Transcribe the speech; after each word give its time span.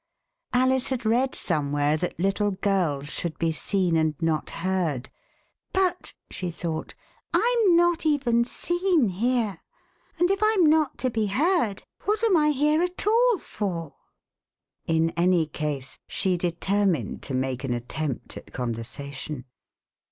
Alice 0.51 0.87
had 0.87 1.05
read 1.05 1.35
somewhere 1.35 1.95
that 1.95 2.19
little 2.19 2.49
girls 2.49 3.13
should 3.13 3.37
be 3.37 3.51
seen 3.51 3.95
and 3.95 4.15
not 4.19 4.49
heard; 4.65 5.11
but," 5.73 6.15
she 6.31 6.49
thought, 6.49 6.95
Tm 7.35 7.75
not 7.75 8.03
even 8.03 8.43
seen 8.43 9.09
here, 9.09 9.59
and 10.17 10.31
if 10.31 10.39
Tm 10.39 10.63
not 10.65 10.97
to 10.97 11.11
be 11.11 11.27
heard, 11.27 11.83
what 12.05 12.23
am 12.23 12.35
I 12.35 12.49
here 12.49 12.81
at 12.81 13.05
all 13.05 13.37
for.'^" 13.37 13.93
In 14.87 15.11
any 15.11 15.45
case 15.45 15.99
she 16.07 16.35
determined 16.35 17.21
to 17.21 17.35
make 17.35 17.63
an 17.63 17.71
attempt 17.71 18.37
at 18.37 18.51
con 18.51 18.73
versation. 18.73 19.43